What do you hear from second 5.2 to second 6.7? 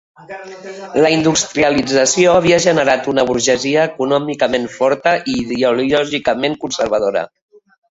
i ideològicament